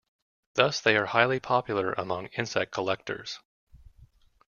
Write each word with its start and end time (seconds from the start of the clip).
Thus, 0.55 0.81
they 0.81 0.97
are 0.97 1.05
highly 1.05 1.39
popular 1.39 1.93
among 1.93 2.25
insect 2.35 2.71
collectors. 2.71 3.37